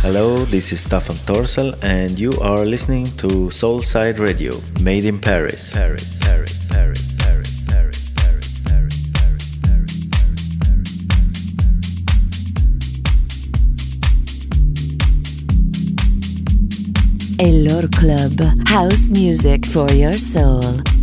[0.00, 5.72] Hello, this is Stefan Torsel, and you are listening to Soulside Radio, made in Paris.
[5.72, 6.54] Paris, Paris,
[17.40, 20.97] Elor Club, house music for your soul.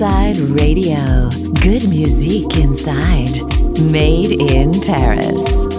[0.00, 1.28] Soulside Radio,
[1.60, 3.36] good music inside,
[3.82, 5.69] made in Paris.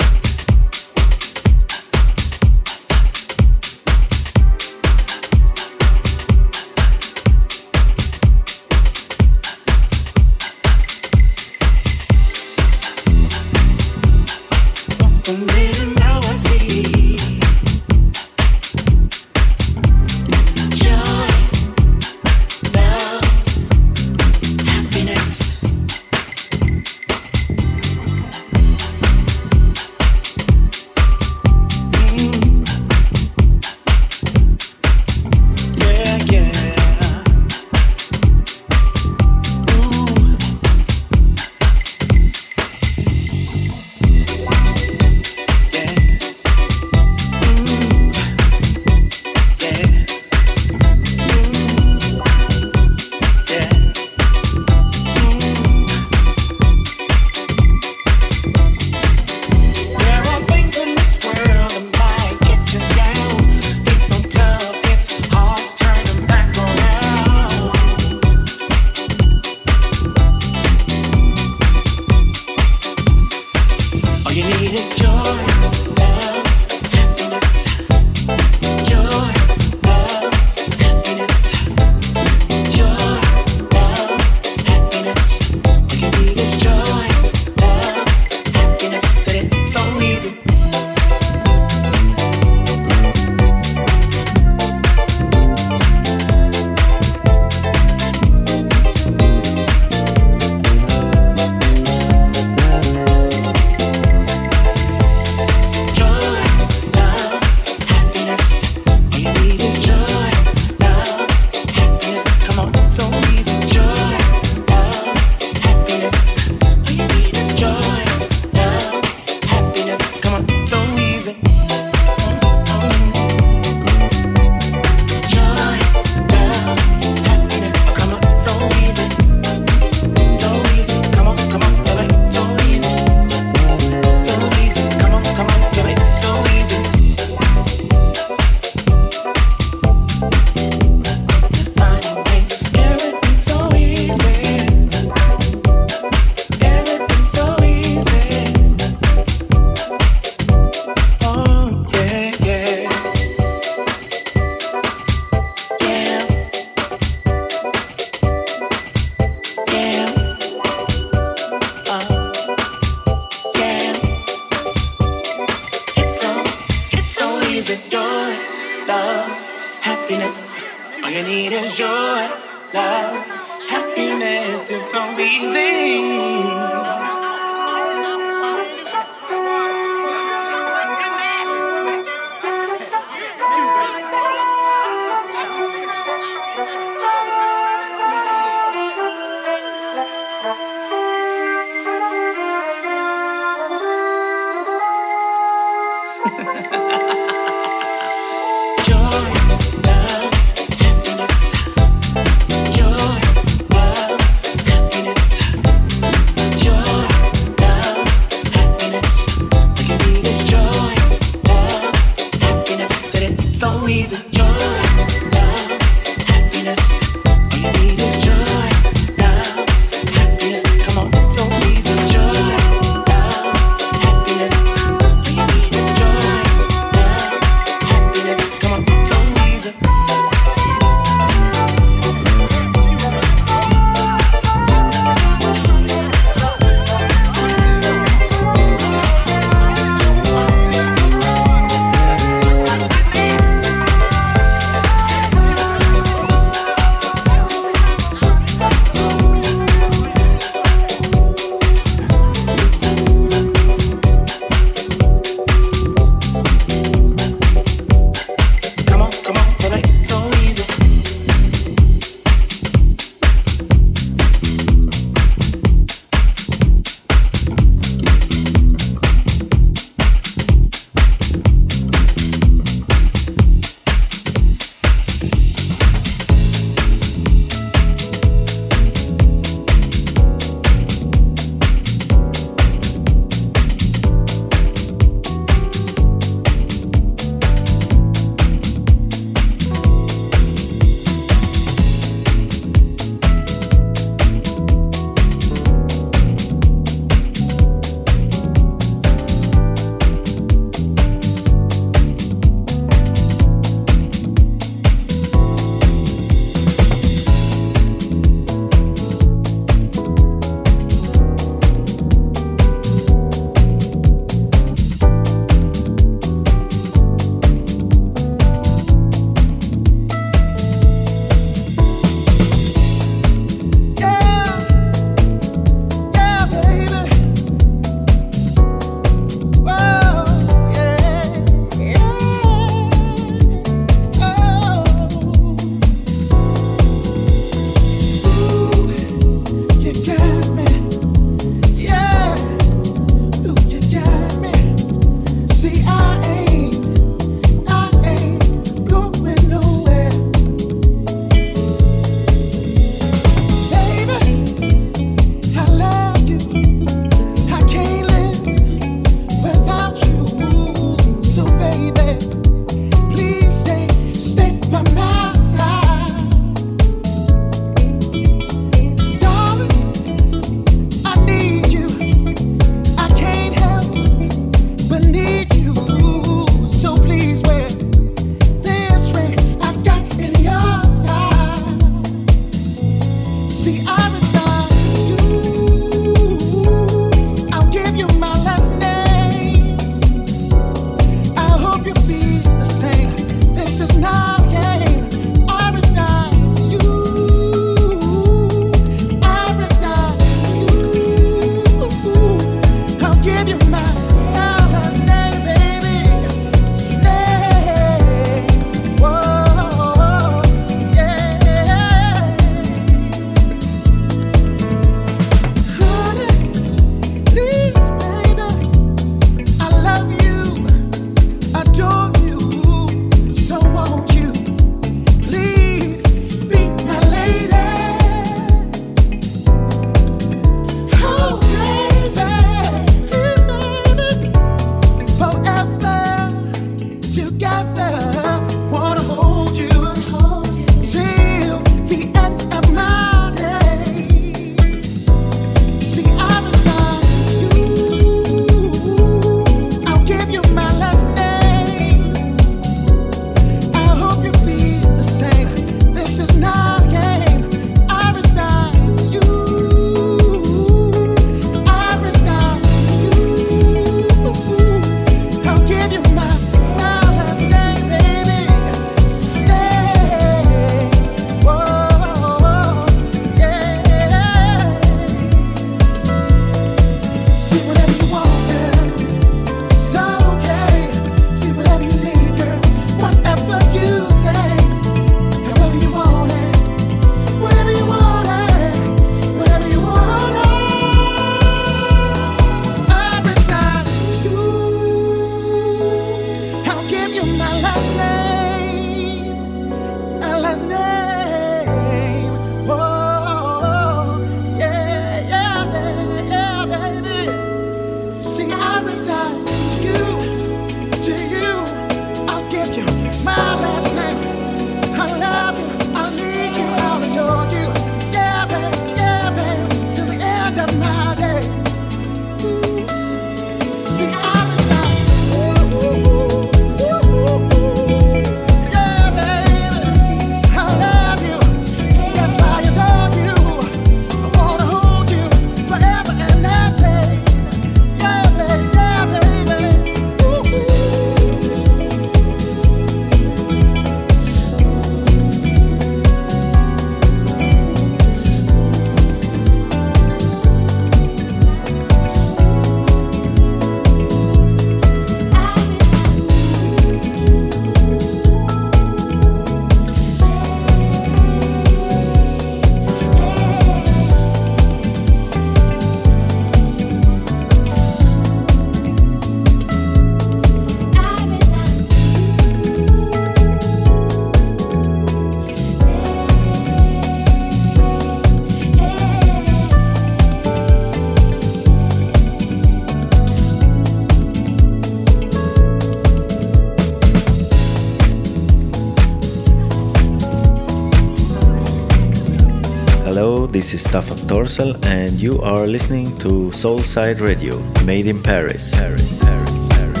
[593.70, 597.52] This is Staffan Torsel, and you are listening to Soulside Radio,
[597.84, 598.70] made in Paris.
[598.70, 600.00] Paris, Paris, Paris,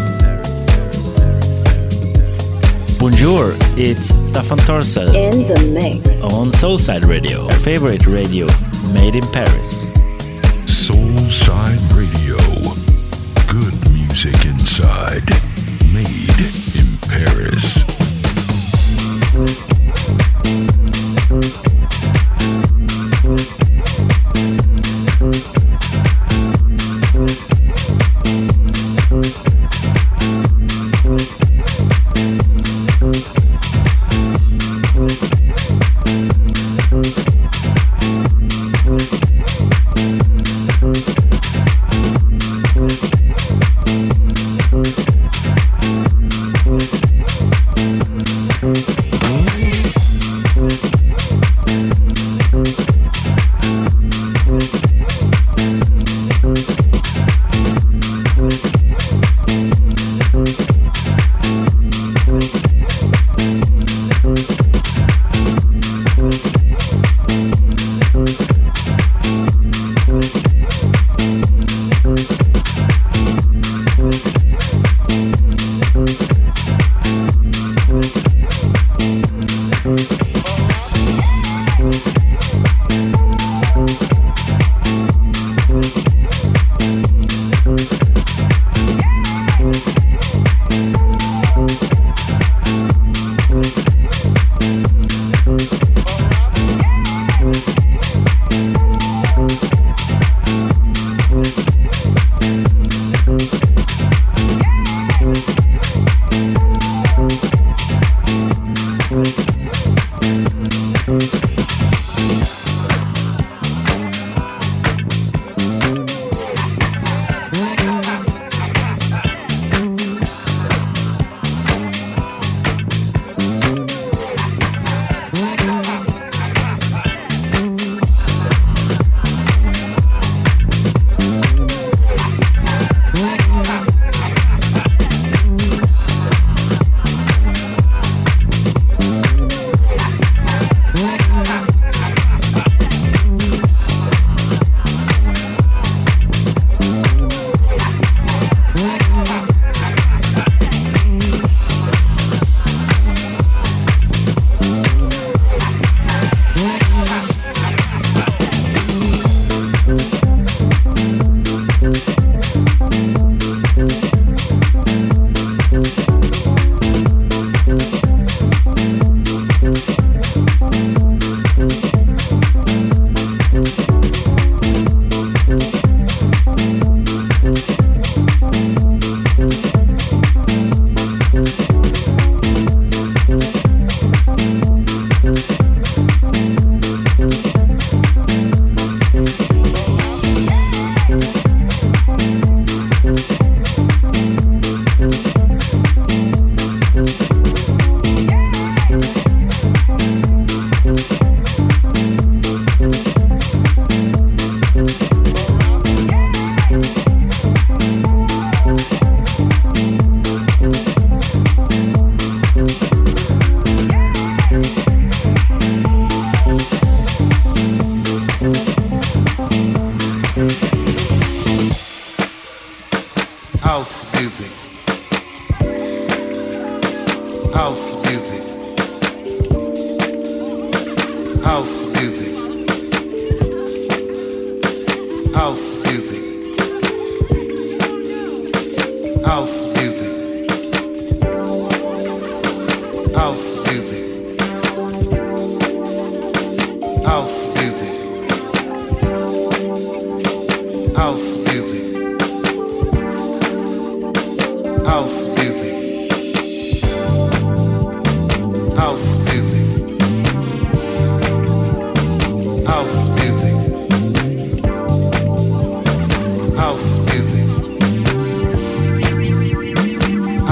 [1.18, 1.38] Paris,
[2.98, 6.22] Bonjour, it's Staffan Torsel In the mix.
[6.22, 8.46] on Soulside Radio, our favorite radio,
[8.94, 9.97] made in Paris.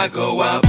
[0.09, 0.66] Go up.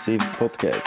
[0.00, 0.79] Exclusive podcast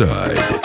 [0.00, 0.59] music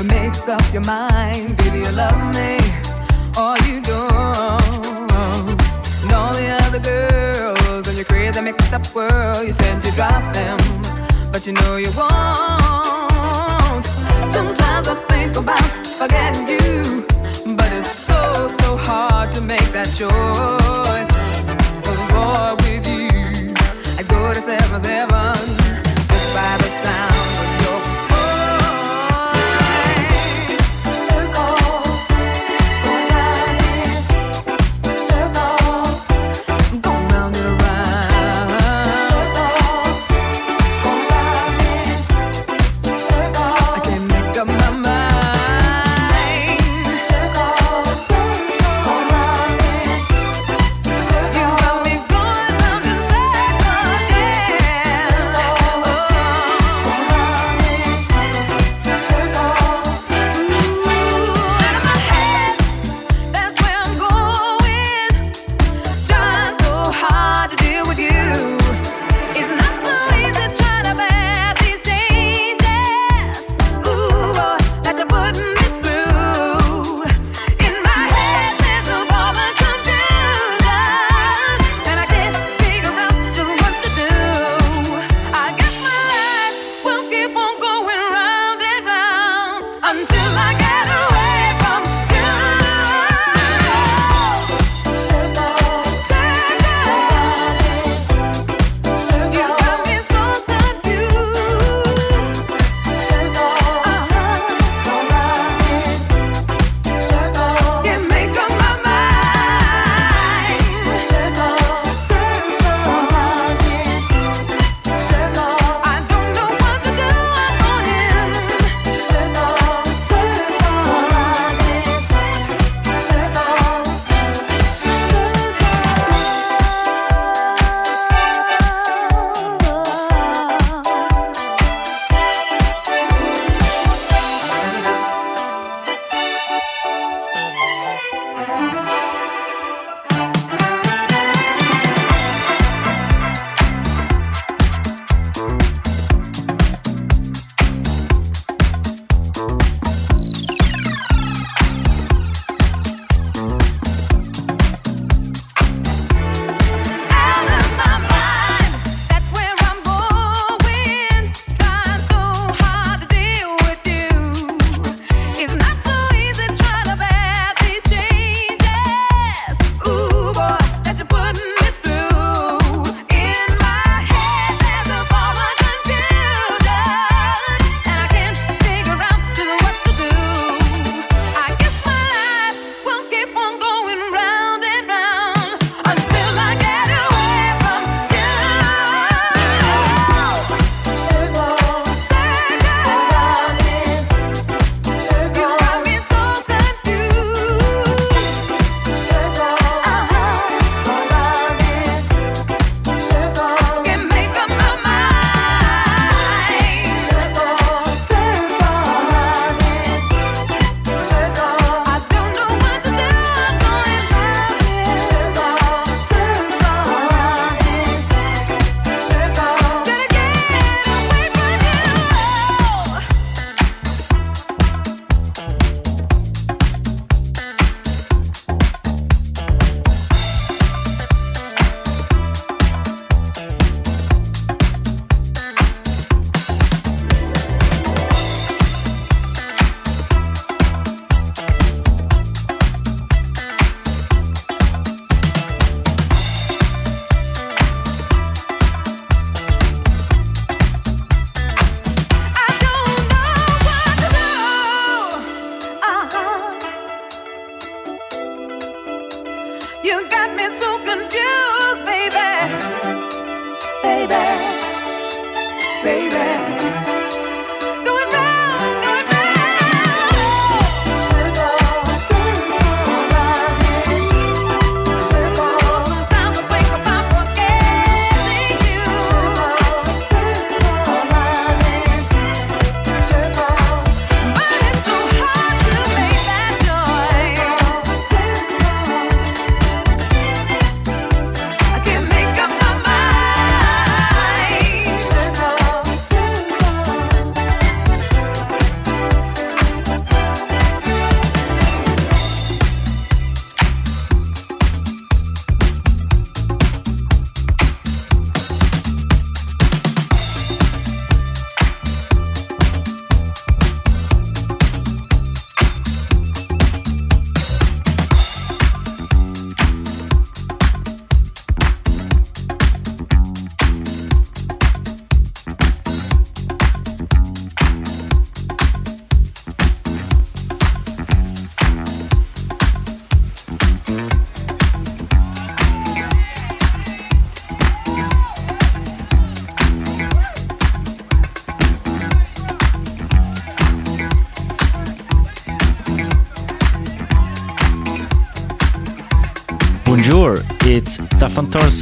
[0.00, 1.56] up your mind.
[1.58, 2.56] Do you love me
[3.36, 5.60] or you don't?
[6.02, 10.32] And all the other girls in your crazy mixed up world, you said you dropped
[10.32, 10.58] them,
[11.30, 13.84] but you know you won't.
[14.30, 17.04] Sometimes I think about forgetting you,
[17.54, 21.10] but it's so, so hard to make that choice.
[21.84, 23.54] Cause boy, with you,
[23.98, 25.39] I go to seventh heaven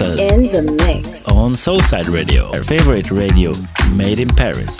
[0.01, 3.53] In the mix on Soulside Radio, our favorite radio
[3.97, 4.79] made in Paris.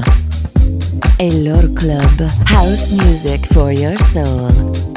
[1.18, 4.87] Elor Club, house music for your soul.